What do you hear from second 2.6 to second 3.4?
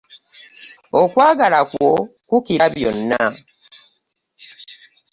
byonna.